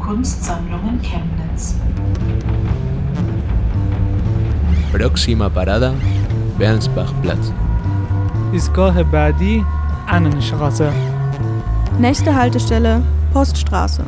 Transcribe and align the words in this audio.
Kunstsammlungen 0.00 1.00
Chemnitz. 1.02 1.74
Próxima 4.92 5.50
parada, 5.50 5.92
Bernsbachplatz. 6.58 7.52
ایستگاه 8.52 9.02
بعدی 9.02 9.64
Annenstraße. 10.08 10.92
Nächste 11.98 12.34
Haltestelle 12.34 13.02
Poststraße. 13.32 14.04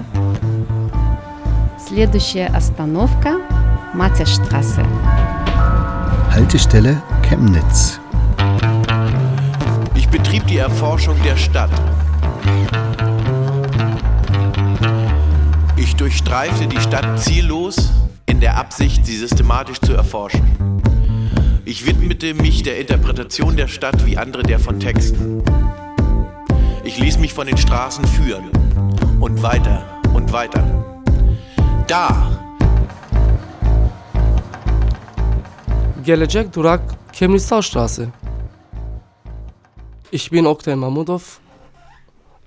Следующая 1.78 2.46
остановка – 2.58 3.94
Матяштрассе. 3.94 4.84
Haltestelle 6.30 7.02
Chemnitz. 7.22 7.98
Ich 9.94 10.08
betrieb 10.08 10.46
die 10.46 10.58
Erforschung 10.58 11.16
der 11.24 11.36
Stadt. 11.36 11.70
Ich 16.01 16.07
durchstreifte 16.07 16.65
die 16.65 16.81
Stadt 16.81 17.19
ziellos 17.19 17.91
in 18.25 18.39
der 18.39 18.57
Absicht, 18.57 19.05
sie 19.05 19.15
systematisch 19.17 19.79
zu 19.79 19.93
erforschen. 19.93 20.41
Ich 21.63 21.85
widmete 21.85 22.33
mich 22.33 22.63
der 22.63 22.79
Interpretation 22.79 23.55
der 23.55 23.67
Stadt 23.67 24.03
wie 24.07 24.17
andere 24.17 24.41
der 24.41 24.57
von 24.57 24.79
Texten. 24.79 25.43
Ich 26.83 26.97
ließ 26.97 27.19
mich 27.19 27.35
von 27.35 27.45
den 27.45 27.55
Straßen 27.55 28.03
führen 28.07 28.49
und 29.19 29.43
weiter 29.43 30.01
und 30.11 30.33
weiter. 30.33 30.63
Da, 31.85 32.31
Gelecek 36.03 36.51
durak 36.51 36.81
Chemnitzer 37.13 37.61
Ich 40.09 40.31
bin 40.31 40.47
Oktay 40.47 40.75
Mahmudov. 40.75 41.40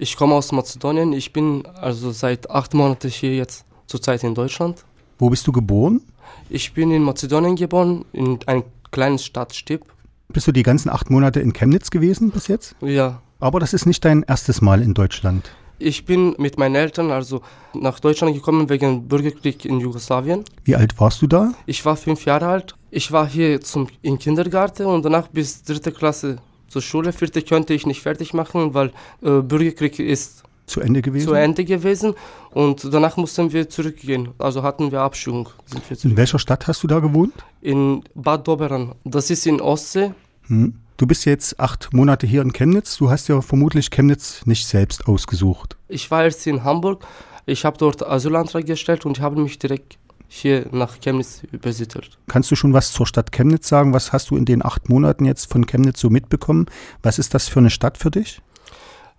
Ich 0.04 0.18
komme 0.18 0.34
aus 0.34 0.52
Mazedonien. 0.52 1.14
Ich 1.14 1.32
bin 1.32 1.64
also 1.80 2.10
seit 2.10 2.50
acht 2.50 2.74
Monaten 2.74 3.08
hier 3.08 3.34
jetzt 3.34 3.64
zurzeit 3.86 4.22
in 4.22 4.34
Deutschland. 4.34 4.84
Wo 5.18 5.30
bist 5.30 5.46
du 5.46 5.52
geboren? 5.52 6.02
Ich 6.50 6.74
bin 6.74 6.90
in 6.90 7.02
Mazedonien 7.02 7.56
geboren, 7.56 8.04
in 8.12 8.38
einer 8.44 8.64
kleinen 8.90 9.18
Stadt 9.18 9.54
Stip. 9.54 9.82
Bist 10.28 10.46
du 10.46 10.52
die 10.52 10.62
ganzen 10.62 10.90
acht 10.90 11.08
Monate 11.08 11.40
in 11.40 11.54
Chemnitz 11.54 11.88
gewesen 11.88 12.32
bis 12.32 12.48
jetzt? 12.48 12.76
Ja. 12.82 13.22
Aber 13.40 13.60
das 13.60 13.72
ist 13.72 13.86
nicht 13.86 14.04
dein 14.04 14.24
erstes 14.24 14.60
Mal 14.60 14.82
in 14.82 14.92
Deutschland. 14.92 15.50
Ich 15.78 16.04
bin 16.04 16.34
mit 16.36 16.58
meinen 16.58 16.74
Eltern 16.74 17.10
also 17.10 17.40
nach 17.72 17.98
Deutschland 17.98 18.34
gekommen 18.34 18.68
wegen 18.68 19.08
Bürgerkrieg 19.08 19.64
in 19.64 19.80
Jugoslawien. 19.80 20.44
Wie 20.64 20.76
alt 20.76 21.00
warst 21.00 21.22
du 21.22 21.26
da? 21.26 21.54
Ich 21.64 21.82
war 21.86 21.96
fünf 21.96 22.26
Jahre 22.26 22.48
alt. 22.48 22.74
Ich 22.90 23.10
war 23.10 23.26
hier 23.26 23.58
zum, 23.62 23.88
im 24.02 24.18
Kindergarten 24.18 24.84
und 24.84 25.02
danach 25.02 25.28
bis 25.28 25.62
dritte 25.62 25.92
Klasse 25.92 26.36
zur 26.74 26.82
Schule. 26.82 27.12
Vierte 27.12 27.40
könnte 27.42 27.72
ich 27.72 27.86
nicht 27.86 28.02
fertig 28.02 28.34
machen, 28.34 28.74
weil 28.74 28.88
äh, 29.22 29.40
Bürgerkrieg 29.50 29.98
ist 30.00 30.42
Zu 30.66 30.80
Ende 30.80 31.02
gewesen? 31.02 31.28
zu 31.28 31.34
Ende 31.34 31.64
gewesen 31.64 32.14
und 32.50 32.92
danach 32.92 33.16
mussten 33.16 33.52
wir 33.52 33.68
zurückgehen. 33.68 34.30
Also 34.38 34.62
hatten 34.64 34.90
wir 34.90 35.00
Abschiebung. 35.02 35.48
Wir 35.88 36.10
In 36.10 36.16
welcher 36.16 36.40
Stadt 36.40 36.66
hast 36.66 36.82
du 36.82 36.88
da 36.88 36.98
gewohnt? 36.98 37.32
In 37.60 38.02
Bad 38.14 38.48
Doberan. 38.48 38.94
Das 39.04 39.30
ist 39.30 39.46
in 39.46 39.60
Ostsee. 39.60 40.12
Hm. 40.48 40.74
Du 40.96 41.06
bist 41.06 41.24
jetzt 41.26 41.58
acht 41.60 41.92
Monate 41.92 42.26
hier 42.26 42.42
in 42.42 42.52
Chemnitz. 42.52 42.96
Du 42.96 43.08
hast 43.10 43.28
ja 43.28 43.40
vermutlich 43.40 43.90
Chemnitz 43.90 44.44
nicht 44.46 44.66
selbst 44.66 45.06
ausgesucht. 45.06 45.76
Ich 45.88 46.10
war 46.10 46.24
erst 46.24 46.44
in 46.46 46.64
Hamburg. 46.64 47.04
Ich 47.46 47.64
habe 47.64 47.78
dort 47.78 48.04
Asylantrag 48.04 48.64
gestellt 48.66 49.04
und 49.06 49.20
habe 49.20 49.40
mich 49.40 49.58
direkt 49.58 49.98
hier 50.36 50.66
nach 50.72 51.00
Chemnitz 51.00 51.42
übersiedelt. 51.52 52.18
Kannst 52.26 52.50
du 52.50 52.56
schon 52.56 52.72
was 52.72 52.92
zur 52.92 53.06
Stadt 53.06 53.32
Chemnitz 53.32 53.68
sagen? 53.68 53.92
Was 53.92 54.12
hast 54.12 54.30
du 54.30 54.36
in 54.36 54.44
den 54.44 54.64
acht 54.64 54.88
Monaten 54.88 55.24
jetzt 55.24 55.50
von 55.50 55.66
Chemnitz 55.66 56.00
so 56.00 56.10
mitbekommen? 56.10 56.66
Was 57.02 57.18
ist 57.18 57.34
das 57.34 57.48
für 57.48 57.60
eine 57.60 57.70
Stadt 57.70 57.98
für 57.98 58.10
dich? 58.10 58.40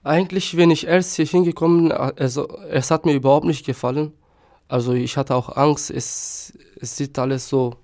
Eigentlich, 0.04 0.58
wenn 0.58 0.70
ich 0.70 0.86
erst 0.86 1.16
hier 1.16 1.26
hingekommen 1.26 1.92
also, 1.92 2.60
es 2.70 2.92
hat 2.92 3.06
mir 3.06 3.14
überhaupt 3.14 3.46
nicht 3.46 3.66
gefallen. 3.66 4.12
Also 4.68 4.94
ich 4.94 5.18
hatte 5.18 5.36
auch 5.36 5.56
Angst, 5.56 5.90
es, 5.90 6.54
es 6.80 6.98
sieht 6.98 7.18
alles 7.18 7.48
so 7.50 7.76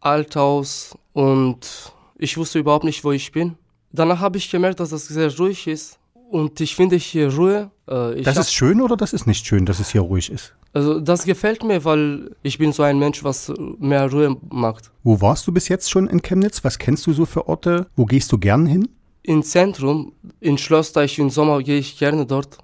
alt 0.00 0.36
aus 0.36 0.96
und 1.12 1.92
ich 2.18 2.36
wusste 2.36 2.58
überhaupt 2.58 2.84
nicht, 2.84 3.04
wo 3.04 3.12
ich 3.12 3.32
bin. 3.32 3.56
Danach 3.92 4.20
habe 4.20 4.38
ich 4.38 4.50
gemerkt, 4.50 4.80
dass 4.80 4.92
es 4.92 5.08
sehr 5.08 5.34
ruhig 5.36 5.66
ist 5.66 5.98
und 6.30 6.60
ich 6.60 6.74
finde 6.76 6.96
hier 6.96 7.34
Ruhe. 7.34 7.70
Äh, 7.88 8.14
ich 8.14 8.24
Das 8.24 8.36
ist 8.36 8.52
schön 8.52 8.80
oder 8.80 8.96
das 8.96 9.12
ist 9.12 9.26
nicht 9.26 9.46
schön, 9.46 9.66
dass 9.66 9.80
es 9.80 9.90
hier 9.90 10.02
ruhig 10.02 10.30
ist? 10.30 10.54
Also 10.72 11.00
das 11.00 11.24
gefällt 11.24 11.64
mir, 11.64 11.84
weil 11.84 12.34
ich 12.42 12.58
bin 12.58 12.72
so 12.72 12.82
ein 12.82 12.98
Mensch, 12.98 13.24
was 13.24 13.52
mehr 13.78 14.10
Ruhe 14.10 14.36
mag. 14.50 14.80
Wo 15.02 15.20
warst 15.20 15.46
du 15.46 15.52
bis 15.52 15.68
jetzt 15.68 15.90
schon 15.90 16.06
in 16.08 16.22
Chemnitz? 16.22 16.62
Was 16.64 16.78
kennst 16.78 17.06
du 17.06 17.12
so 17.12 17.26
für 17.26 17.48
Orte? 17.48 17.86
Wo 17.96 18.04
gehst 18.04 18.30
du 18.32 18.38
gern 18.38 18.66
hin? 18.66 18.88
Im 19.22 19.42
Zentrum, 19.42 20.12
in 20.40 20.56
Schlossteich 20.58 21.18
im 21.18 21.28
Sommer 21.30 21.62
gehe 21.62 21.78
ich 21.78 21.98
gerne 21.98 22.24
dort. 22.24 22.58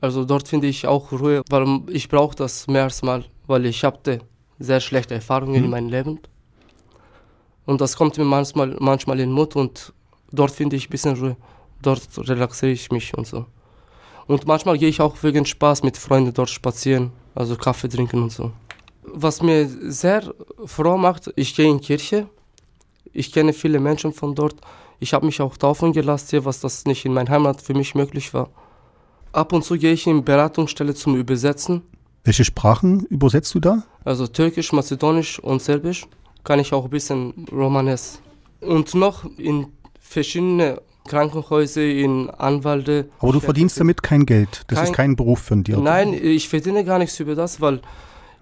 Also 0.00 0.24
dort 0.24 0.48
finde 0.48 0.66
ich 0.66 0.86
auch 0.86 1.12
Ruhe, 1.12 1.42
weil 1.50 1.82
ich 1.90 2.08
brauche 2.08 2.34
das 2.34 2.66
mehr 2.66 2.84
als 2.84 3.02
mal, 3.02 3.24
weil 3.46 3.66
ich 3.66 3.84
hatte 3.84 4.20
sehr 4.58 4.80
schlechte 4.80 5.14
Erfahrungen 5.14 5.54
in 5.56 5.64
Mhm. 5.64 5.70
meinem 5.70 5.88
Leben. 5.90 6.20
Und 7.66 7.80
das 7.80 7.96
kommt 7.96 8.16
mir 8.18 8.24
manchmal, 8.24 8.76
manchmal 8.80 9.20
in 9.20 9.30
Mut 9.30 9.54
und 9.56 9.92
dort 10.32 10.50
finde 10.50 10.76
ich 10.76 10.88
ein 10.88 10.90
bisschen 10.90 11.16
Ruhe. 11.16 11.36
Dort 11.82 12.02
relaxiere 12.28 12.72
ich 12.72 12.90
mich 12.90 13.16
und 13.16 13.26
so. 13.26 13.46
Und 14.26 14.46
manchmal 14.46 14.78
gehe 14.78 14.88
ich 14.88 15.00
auch 15.00 15.16
wegen 15.22 15.44
Spaß 15.44 15.82
mit 15.82 15.96
Freunden 15.96 16.32
dort 16.32 16.50
spazieren, 16.50 17.10
also 17.34 17.56
Kaffee 17.56 17.88
trinken 17.88 18.22
und 18.22 18.32
so. 18.32 18.52
Was 19.02 19.42
mir 19.42 19.68
sehr 19.68 20.34
froh 20.66 20.96
macht, 20.96 21.32
ich 21.36 21.54
gehe 21.54 21.68
in 21.68 21.78
die 21.78 21.84
Kirche. 21.84 22.28
Ich 23.12 23.32
kenne 23.32 23.52
viele 23.52 23.80
Menschen 23.80 24.12
von 24.12 24.34
dort. 24.34 24.56
Ich 25.00 25.14
habe 25.14 25.26
mich 25.26 25.40
auch 25.40 25.56
taufen 25.56 25.92
gelassen 25.92 26.28
hier, 26.30 26.44
was 26.44 26.60
das 26.60 26.84
nicht 26.84 27.04
in 27.04 27.14
meiner 27.14 27.30
Heimat 27.30 27.60
für 27.62 27.74
mich 27.74 27.94
möglich 27.94 28.32
war. 28.34 28.50
Ab 29.32 29.52
und 29.52 29.64
zu 29.64 29.78
gehe 29.78 29.92
ich 29.92 30.06
in 30.06 30.24
Beratungsstelle 30.24 30.94
zum 30.94 31.16
Übersetzen. 31.16 31.82
Welche 32.24 32.44
Sprachen 32.44 33.06
übersetzt 33.06 33.54
du 33.54 33.60
da? 33.60 33.84
Also 34.04 34.26
Türkisch, 34.26 34.72
Mazedonisch 34.72 35.38
und 35.38 35.62
Serbisch. 35.62 36.06
Kann 36.44 36.60
ich 36.60 36.72
auch 36.72 36.84
ein 36.84 36.90
bisschen 36.90 37.46
Romanes. 37.50 38.20
Und 38.60 38.94
noch 38.94 39.24
in 39.38 39.68
verschiedene 39.98 40.82
Krankenhäuser, 41.08 41.82
in 41.82 42.30
Anwälte. 42.30 43.08
Aber 43.18 43.32
du 43.32 43.40
verdienst 43.40 43.80
damit 43.80 44.02
kein 44.02 44.26
Geld. 44.26 44.62
Das 44.68 44.78
Kein- 44.78 44.84
ist 44.88 44.92
kein 44.94 45.16
Beruf 45.16 45.40
von 45.40 45.64
dir. 45.64 45.78
Nein, 45.78 46.12
ich 46.12 46.48
verdiene 46.48 46.84
gar 46.84 46.98
nichts 46.98 47.18
über 47.20 47.34
das, 47.34 47.60
weil 47.60 47.80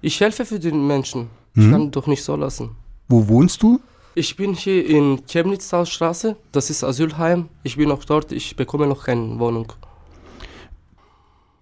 ich 0.01 0.21
helfe 0.21 0.45
für 0.45 0.59
die 0.59 0.73
Menschen. 0.73 1.29
Ich 1.55 1.65
Mhm. 1.65 1.71
kann 1.73 1.91
doch 1.91 2.07
nicht 2.07 2.23
so 2.23 2.37
lassen. 2.37 2.71
Wo 3.09 3.27
wohnst 3.29 3.63
du? 3.63 3.81
Ich 4.15 4.37
bin 4.37 4.55
hier 4.55 4.85
in 4.87 5.23
Chemnitzstraße, 5.27 6.37
das 6.53 6.71
ist 6.71 6.83
Asylheim. 6.85 7.49
Ich 7.63 7.77
bin 7.77 7.89
noch 7.89 8.05
dort, 8.05 8.33
ich 8.33 8.57
bekomme 8.57 8.87
noch 8.87 9.05
keine 9.05 9.39
Wohnung. 9.39 9.73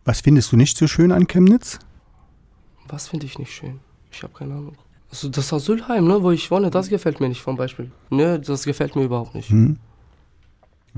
Was 0.05 0.21
findest 0.21 0.53
du 0.53 0.57
nicht 0.57 0.77
so 0.77 0.87
schön 0.87 1.13
an 1.13 1.27
Chemnitz? 1.27 1.79
Was 2.89 3.09
finde 3.09 3.27
ich 3.27 3.39
nicht 3.39 3.53
schön? 3.53 3.81
Ich 4.11 4.23
habe 4.23 4.33
keine 4.33 4.55
Ahnung. 4.55 4.77
Also 5.11 5.29
das 5.29 5.53
Asylheim, 5.53 6.07
ne, 6.07 6.23
wo 6.23 6.31
ich 6.31 6.51
wohne, 6.51 6.71
das 6.71 6.89
gefällt 6.89 7.21
mir 7.21 7.29
nicht 7.29 7.43
zum 7.45 7.57
Beispiel. 7.57 7.91
Ne, 8.11 8.41
das 8.41 8.65
gefällt 8.65 8.97
mir 8.97 9.05
überhaupt 9.05 9.35
nicht. 9.35 9.51
Hm? 9.51 9.79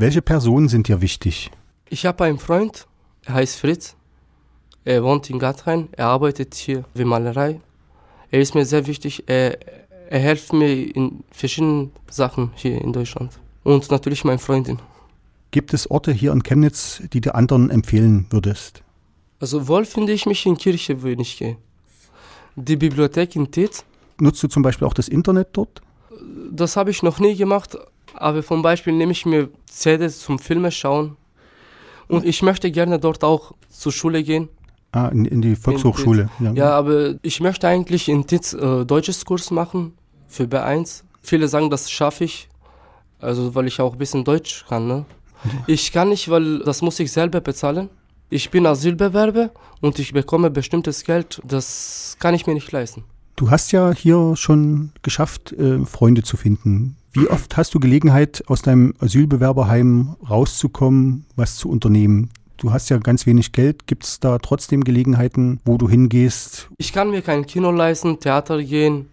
Welche 0.00 0.22
Personen 0.22 0.68
sind 0.68 0.86
dir 0.86 1.00
wichtig? 1.00 1.50
Ich 1.88 2.06
habe 2.06 2.22
einen 2.22 2.38
Freund, 2.38 2.86
er 3.24 3.34
heißt 3.34 3.58
Fritz. 3.58 3.96
Er 4.84 5.02
wohnt 5.02 5.28
in 5.28 5.40
Gathain, 5.40 5.88
er 5.90 6.06
arbeitet 6.06 6.54
hier 6.54 6.84
wie 6.94 7.04
Malerei. 7.04 7.60
Er 8.30 8.40
ist 8.40 8.54
mir 8.54 8.64
sehr 8.64 8.86
wichtig, 8.86 9.24
er, 9.26 9.58
er 10.08 10.20
hilft 10.20 10.52
mir 10.52 10.72
in 10.94 11.24
verschiedenen 11.32 11.90
Sachen 12.08 12.52
hier 12.54 12.80
in 12.80 12.92
Deutschland. 12.92 13.40
Und 13.64 13.90
natürlich 13.90 14.22
meine 14.22 14.38
Freundin. 14.38 14.78
Gibt 15.50 15.74
es 15.74 15.90
Orte 15.90 16.12
hier 16.12 16.30
in 16.30 16.44
Chemnitz, 16.44 17.02
die 17.12 17.20
du 17.20 17.34
anderen 17.34 17.68
empfehlen 17.68 18.26
würdest? 18.30 18.84
Also 19.40 19.66
wohl 19.66 19.84
finde 19.84 20.12
ich 20.12 20.26
mich 20.26 20.46
in 20.46 20.56
Kirche, 20.56 21.02
wenn 21.02 21.18
ich 21.18 21.38
gehe. 21.38 21.56
Die 22.54 22.76
Bibliothek 22.76 23.34
in 23.34 23.50
Titz, 23.50 23.84
Nutzt 24.20 24.40
du 24.44 24.46
zum 24.46 24.62
Beispiel 24.62 24.86
auch 24.86 24.94
das 24.94 25.08
Internet 25.08 25.48
dort? 25.54 25.82
das 26.50 26.76
habe 26.76 26.90
ich 26.90 27.02
noch 27.02 27.18
nie 27.18 27.36
gemacht, 27.36 27.76
aber 28.20 28.44
zum 28.44 28.62
Beispiel 28.62 28.92
nehme 28.92 29.12
ich 29.12 29.26
mir 29.26 29.48
CDs 29.66 30.20
zum 30.20 30.38
Filme 30.38 30.70
schauen. 30.70 31.16
Und 32.08 32.24
ich 32.24 32.42
möchte 32.42 32.70
gerne 32.70 32.98
dort 32.98 33.22
auch 33.22 33.52
zur 33.68 33.92
Schule 33.92 34.22
gehen. 34.22 34.48
Ah, 34.92 35.08
in, 35.08 35.26
in 35.26 35.42
die 35.42 35.54
Volkshochschule. 35.54 36.30
Ja. 36.40 36.52
Ja, 36.52 36.70
aber 36.70 37.14
ich 37.22 37.40
möchte 37.40 37.68
eigentlich 37.68 38.08
in 38.08 38.26
Titz 38.26 38.54
äh, 38.54 38.84
deutsches 38.86 39.24
Kurs 39.24 39.50
machen 39.50 39.92
für 40.26 40.44
B1. 40.44 41.02
Viele 41.20 41.48
sagen, 41.48 41.68
das 41.68 41.90
schaffe 41.90 42.24
ich, 42.24 42.48
also 43.20 43.54
weil 43.54 43.66
ich 43.66 43.80
auch 43.80 43.92
ein 43.92 43.98
bisschen 43.98 44.24
Deutsch 44.24 44.64
kann. 44.66 44.86
Ne? 44.88 45.04
Ich 45.66 45.92
kann 45.92 46.08
nicht, 46.08 46.30
weil 46.30 46.60
das 46.60 46.80
muss 46.80 46.98
ich 47.00 47.12
selber 47.12 47.40
bezahlen. 47.42 47.90
Ich 48.30 48.50
bin 48.50 48.66
Asylbewerber 48.66 49.50
und 49.80 49.98
ich 49.98 50.12
bekomme 50.12 50.50
bestimmtes 50.50 51.04
Geld, 51.04 51.40
das 51.44 52.16
kann 52.18 52.34
ich 52.34 52.46
mir 52.46 52.54
nicht 52.54 52.70
leisten. 52.72 53.04
Du 53.36 53.50
hast 53.50 53.72
ja 53.72 53.92
hier 53.92 54.34
schon 54.36 54.90
geschafft, 55.02 55.52
äh, 55.52 55.84
Freunde 55.84 56.22
zu 56.22 56.36
finden. 56.36 56.96
Wie 57.12 57.26
oft 57.28 57.56
hast 57.56 57.74
du 57.74 57.80
Gelegenheit, 57.80 58.42
aus 58.48 58.60
deinem 58.60 58.92
Asylbewerberheim 58.98 60.16
rauszukommen, 60.28 61.24
was 61.36 61.56
zu 61.56 61.70
unternehmen? 61.70 62.30
Du 62.58 62.72
hast 62.72 62.90
ja 62.90 62.98
ganz 62.98 63.24
wenig 63.24 63.52
Geld. 63.52 63.86
Gibt 63.86 64.04
es 64.04 64.20
da 64.20 64.38
trotzdem 64.38 64.84
Gelegenheiten, 64.84 65.60
wo 65.64 65.78
du 65.78 65.88
hingehst? 65.88 66.68
Ich 66.76 66.92
kann 66.92 67.10
mir 67.10 67.22
kein 67.22 67.46
Kino 67.46 67.70
leisten, 67.70 68.20
Theater 68.20 68.62
gehen, 68.62 69.08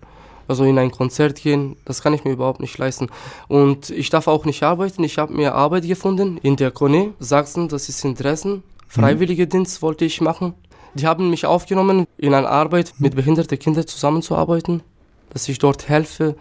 also 0.47 0.65
in 0.65 0.77
ein 0.77 0.91
Konzert 0.91 1.41
gehen, 1.41 1.77
das 1.85 2.01
kann 2.01 2.13
ich 2.13 2.25
mir 2.25 2.31
überhaupt 2.31 2.59
nicht 2.59 2.77
leisten. 2.77 3.07
Und 3.47 3.89
ich 3.91 4.09
darf 4.09 4.27
auch 4.27 4.45
nicht 4.45 4.61
arbeiten. 4.63 5.03
Ich 5.03 5.17
habe 5.17 5.33
mir 5.33 5.55
Arbeit 5.55 5.87
gefunden 5.87 6.37
in 6.43 6.57
der 6.57 6.71
Kone, 6.71 7.13
Sachsen, 7.19 7.69
das 7.69 7.87
ist 7.87 8.03
in 8.03 8.15
Dresden. 8.15 8.63
Freiwillige 8.87 9.47
Dienst 9.47 9.81
wollte 9.81 10.05
ich 10.05 10.21
machen. 10.21 10.53
Die 10.95 11.07
haben 11.07 11.29
mich 11.29 11.45
aufgenommen, 11.45 12.05
in 12.17 12.33
einer 12.33 12.49
Arbeit 12.49 12.93
mit 12.99 13.15
behinderten 13.15 13.59
Kindern 13.59 13.87
zusammenzuarbeiten, 13.87 14.81
dass 15.29 15.47
ich 15.49 15.59
dort 15.59 15.89
helfe 15.89 16.35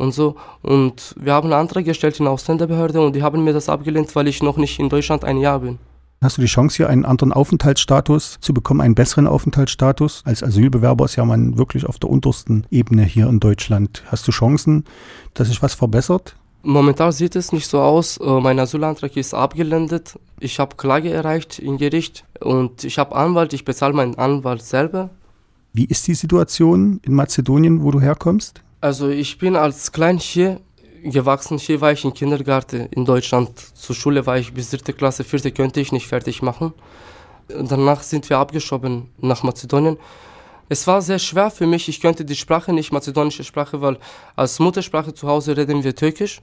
und 0.00 0.12
so. 0.12 0.36
Und 0.62 1.14
wir 1.20 1.34
haben 1.34 1.52
einen 1.52 1.60
Antrag 1.60 1.84
gestellt 1.84 2.18
in 2.18 2.24
der 2.24 2.32
Ausländerbehörde 2.32 3.00
und 3.00 3.14
die 3.14 3.22
haben 3.22 3.44
mir 3.44 3.52
das 3.52 3.68
abgelehnt, 3.68 4.14
weil 4.16 4.28
ich 4.28 4.42
noch 4.42 4.56
nicht 4.56 4.78
in 4.78 4.88
Deutschland 4.88 5.24
ein 5.24 5.38
Jahr 5.38 5.60
bin. 5.60 5.78
Hast 6.22 6.36
du 6.36 6.42
die 6.42 6.48
Chance, 6.48 6.76
hier 6.76 6.90
einen 6.90 7.06
anderen 7.06 7.32
Aufenthaltsstatus 7.32 8.38
zu 8.40 8.52
bekommen, 8.52 8.82
einen 8.82 8.94
besseren 8.94 9.26
Aufenthaltsstatus? 9.26 10.22
Als 10.26 10.42
Asylbewerber 10.42 11.06
ist 11.06 11.16
ja 11.16 11.24
man 11.24 11.56
wirklich 11.56 11.86
auf 11.86 11.98
der 11.98 12.10
untersten 12.10 12.66
Ebene 12.70 13.04
hier 13.04 13.26
in 13.26 13.40
Deutschland. 13.40 14.02
Hast 14.06 14.28
du 14.28 14.32
Chancen, 14.32 14.84
dass 15.32 15.48
sich 15.48 15.62
was 15.62 15.72
verbessert? 15.74 16.36
Momentan 16.62 17.10
sieht 17.12 17.36
es 17.36 17.52
nicht 17.52 17.66
so 17.66 17.80
aus. 17.80 18.18
Äh, 18.18 18.40
Mein 18.40 18.58
Asylantrag 18.58 19.16
ist 19.16 19.32
abgelendet. 19.32 20.18
Ich 20.40 20.58
habe 20.58 20.76
Klage 20.76 21.10
erreicht 21.10 21.58
im 21.58 21.78
Gericht 21.78 22.26
und 22.40 22.84
ich 22.84 22.98
habe 22.98 23.16
Anwalt. 23.16 23.54
Ich 23.54 23.64
bezahle 23.64 23.94
meinen 23.94 24.16
Anwalt 24.16 24.62
selber. 24.62 25.08
Wie 25.72 25.86
ist 25.86 26.06
die 26.06 26.14
Situation 26.14 27.00
in 27.02 27.14
Mazedonien, 27.14 27.82
wo 27.82 27.92
du 27.92 28.00
herkommst? 28.00 28.60
Also 28.82 29.10
ich 29.10 29.36
bin 29.36 29.56
als 29.56 29.92
Klein 29.92 30.16
hier 30.16 30.60
gewachsen. 31.02 31.58
Hier 31.58 31.82
war 31.82 31.92
ich 31.92 32.04
im 32.04 32.14
Kindergarten 32.14 32.86
in 32.90 33.04
Deutschland. 33.04 33.58
Zur 33.74 33.94
Schule 33.94 34.24
war 34.24 34.38
ich 34.38 34.54
bis 34.54 34.70
dritte 34.70 34.94
Klasse, 34.94 35.22
vierte 35.22 35.52
könnte 35.52 35.80
ich 35.80 35.92
nicht 35.92 36.06
fertig 36.06 36.40
machen. 36.40 36.72
Danach 37.48 38.02
sind 38.02 38.30
wir 38.30 38.38
abgeschoben 38.38 39.10
nach 39.18 39.42
Mazedonien. 39.42 39.98
Es 40.70 40.86
war 40.86 41.02
sehr 41.02 41.18
schwer 41.18 41.50
für 41.50 41.66
mich. 41.66 41.88
Ich 41.88 42.00
könnte 42.00 42.24
die 42.24 42.36
Sprache 42.36 42.72
nicht, 42.72 42.92
mazedonische 42.92 43.44
Sprache, 43.44 43.82
weil 43.82 43.98
als 44.36 44.58
Muttersprache 44.60 45.12
zu 45.12 45.26
Hause 45.28 45.56
reden 45.56 45.84
wir 45.84 45.94
Türkisch. 45.94 46.40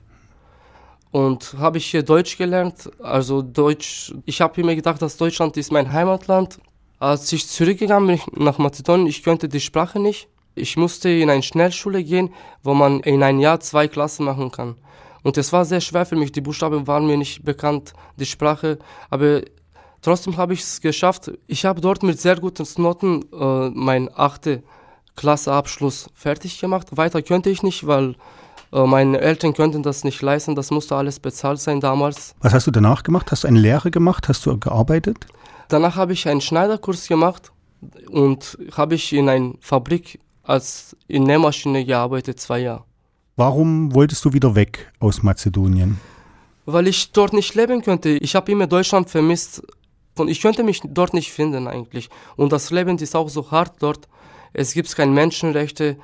Und 1.12 1.56
habe 1.58 1.78
ich 1.80 1.88
hier 1.88 2.04
Deutsch 2.04 2.38
gelernt. 2.38 2.92
Also 3.02 3.42
Deutsch, 3.42 4.14
ich 4.26 4.42
habe 4.42 4.62
immer 4.62 4.76
gedacht, 4.76 5.02
dass 5.02 5.18
Deutschland 5.18 5.58
ist 5.58 5.72
mein 5.72 5.92
Heimatland. 5.92 6.60
Als 7.00 7.32
ich 7.32 7.48
zurückgegangen 7.48 8.08
bin 8.08 8.44
nach 8.44 8.58
Mazedonien, 8.60 9.08
ich 9.08 9.24
könnte 9.24 9.48
die 9.50 9.62
Sprache 9.62 10.00
nicht. 10.00 10.28
Ich 10.58 10.78
musste 10.78 11.10
in 11.10 11.30
eine 11.30 11.44
Schnellschule 11.44 12.04
gehen, 12.04 12.34
wo 12.64 12.74
man 12.74 13.00
in 13.02 13.24
ein 13.24 13.40
Jahr 13.40 13.60
zwei 13.60 13.88
Klassen 13.88 14.26
machen 14.26 14.52
kann. 14.52 14.76
Und 15.24 15.38
es 15.38 15.52
war 15.52 15.66
sehr 15.66 15.82
schwer 15.82 16.06
für 16.06 16.16
mich. 16.16 16.32
Die 16.32 16.42
Buchstaben 16.42 16.88
waren 16.88 17.06
mir 17.06 17.18
nicht 17.18 17.44
bekannt, 17.44 17.94
die 18.18 18.26
Sprache. 18.26 18.80
Aber 19.10 19.42
trotzdem 20.02 20.38
habe 20.38 20.54
ich 20.54 20.62
es 20.62 20.82
geschafft. 20.82 21.32
Ich 21.48 21.66
habe 21.66 21.82
dort 21.82 22.04
mit 22.04 22.20
sehr 22.20 22.38
guten 22.38 22.66
Noten 22.78 23.26
äh, 23.34 23.70
meinen 23.70 24.10
achte 24.16 24.64
Klasseabschluss 25.16 26.10
fertig 26.14 26.60
gemacht. 26.60 26.96
Weiter 26.96 27.22
könnte 27.22 27.50
ich 27.50 27.64
nicht, 27.64 27.86
weil 27.86 28.16
äh, 28.72 28.86
meine 28.86 29.20
Eltern 29.20 29.54
könnten 29.54 29.84
das 29.84 30.04
nicht 30.04 30.22
leisten. 30.22 30.56
Das 30.56 30.72
musste 30.72 30.96
alles 30.96 31.20
bezahlt 31.20 31.60
sein 31.60 31.82
damals. 31.82 32.36
Was 32.40 32.54
hast 32.54 32.68
du 32.68 32.72
danach 32.72 33.04
gemacht? 33.04 33.32
Hast 33.32 33.44
du 33.44 33.48
eine 33.48 33.60
Lehre 33.60 33.92
gemacht? 33.92 34.30
Hast 34.30 34.46
du 34.46 34.58
gearbeitet? 34.58 35.26
Danach 35.68 35.96
habe 35.96 36.14
ich 36.14 36.28
einen 36.28 36.42
Schneiderkurs 36.42 37.08
gemacht 37.08 37.52
und 38.10 38.58
habe 38.76 38.96
ich 38.96 39.12
in 39.14 39.28
einer 39.28 39.54
Fabrik 39.60 40.20
als 40.48 40.96
in 41.08 41.24
Nähmaschine 41.24 41.86
gearbeitet, 41.86 42.40
zwei 42.40 42.60
Jahre. 42.60 42.84
Warum 43.36 43.94
wolltest 43.94 44.24
du 44.26 44.34
wieder 44.34 44.56
weg 44.56 44.92
aus 45.00 45.22
Mazedonien? 45.22 46.00
Weil 46.66 46.88
ich 46.88 47.12
dort 47.12 47.34
nicht 47.34 47.54
leben 47.54 47.82
könnte. 47.82 48.10
Ich 48.10 48.36
habe 48.36 48.52
immer 48.52 48.66
Deutschland 48.66 49.10
vermisst 49.10 49.62
und 50.18 50.30
ich 50.30 50.42
könnte 50.42 50.64
mich 50.64 50.82
dort 50.84 51.14
nicht 51.14 51.32
finden 51.32 51.68
eigentlich. 51.68 52.10
Und 52.36 52.52
das 52.52 52.72
Leben 52.72 52.98
ist 52.98 53.16
auch 53.16 53.30
so 53.30 53.52
hart 53.52 53.76
dort. 53.80 54.08
Es 54.54 54.74
gibt 54.74 54.94
keine 54.96 55.12
Menschenrechte. 55.12 55.98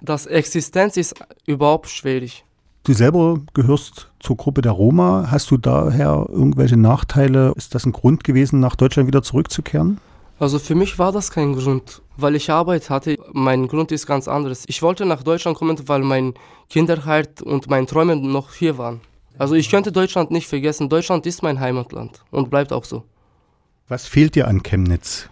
Das 0.00 0.26
Existenz 0.26 0.96
ist 0.96 1.14
überhaupt 1.46 1.88
schwierig. 1.88 2.44
Du 2.84 2.94
selber 2.94 3.38
gehörst 3.52 4.10
zur 4.18 4.36
Gruppe 4.36 4.62
der 4.62 4.72
Roma. 4.72 5.28
Hast 5.30 5.50
du 5.50 5.58
daher 5.58 6.26
irgendwelche 6.30 6.78
Nachteile? 6.78 7.52
Ist 7.54 7.74
das 7.74 7.84
ein 7.84 7.92
Grund 7.92 8.24
gewesen, 8.24 8.60
nach 8.60 8.76
Deutschland 8.76 9.06
wieder 9.06 9.22
zurückzukehren? 9.22 10.00
Also 10.40 10.58
für 10.58 10.74
mich 10.74 10.98
war 10.98 11.12
das 11.12 11.30
kein 11.30 11.52
Grund, 11.54 12.00
weil 12.16 12.34
ich 12.34 12.48
Arbeit 12.50 12.88
hatte. 12.88 13.18
Mein 13.32 13.68
Grund 13.68 13.92
ist 13.92 14.06
ganz 14.06 14.26
anderes. 14.26 14.64
Ich 14.68 14.80
wollte 14.80 15.04
nach 15.04 15.22
Deutschland 15.22 15.58
kommen, 15.58 15.76
weil 15.86 16.00
meine 16.00 16.32
Kinderheit 16.70 17.42
und 17.42 17.68
meine 17.68 17.86
Träume 17.86 18.16
noch 18.16 18.54
hier 18.54 18.78
waren. 18.78 19.02
Also 19.36 19.54
ich 19.54 19.70
könnte 19.70 19.92
Deutschland 19.92 20.30
nicht 20.30 20.48
vergessen. 20.48 20.88
Deutschland 20.88 21.26
ist 21.26 21.42
mein 21.42 21.60
Heimatland 21.60 22.22
und 22.30 22.48
bleibt 22.48 22.72
auch 22.72 22.86
so. 22.86 23.04
Was 23.88 24.06
fehlt 24.06 24.34
dir 24.34 24.48
an 24.48 24.62
Chemnitz? 24.62 25.28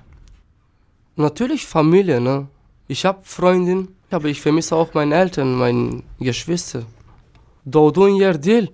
Natürlich 1.16 1.66
Familie, 1.66 2.20
ne? 2.20 2.48
Ich 2.86 3.06
habe 3.06 3.20
Freundin, 3.22 3.88
aber 4.10 4.28
ich 4.28 4.42
vermisse 4.42 4.76
auch 4.76 4.92
meine 4.92 5.14
Eltern, 5.14 5.54
meine 5.56 6.02
Geschwister. 6.20 6.82
Doğduğun 7.72 8.16
yer 8.16 8.42
değil, 8.42 8.68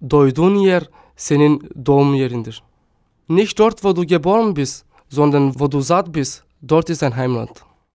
doyduğun 0.00 0.56
yer 0.56 0.88
senin 1.16 1.70
doğum 1.86 2.14
yerindir. 2.14 2.62
Nicht 3.28 3.58
dort, 3.58 3.84
wo 3.84 3.92
du 3.96 4.06
geboren 4.06 4.54
bist, 4.54 4.84
sondern 5.12 5.52
wo 5.60 5.68
du 5.68 5.80
satt 5.80 6.10
bist, 6.10 6.42
dort 6.62 6.88
ist 6.88 7.02
dein 7.02 7.14
Heimat. 7.14 7.64